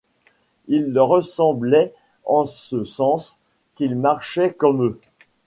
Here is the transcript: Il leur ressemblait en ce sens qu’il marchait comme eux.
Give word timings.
Il 0.67 0.87
leur 0.93 1.09
ressemblait 1.09 1.93
en 2.25 2.47
ce 2.47 2.83
sens 2.85 3.37
qu’il 3.75 3.95
marchait 3.95 4.51
comme 4.55 4.83
eux. 4.83 4.99